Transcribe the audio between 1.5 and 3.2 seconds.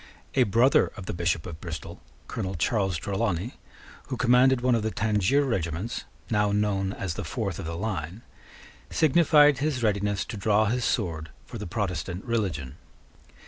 Bristol, Colonel Charles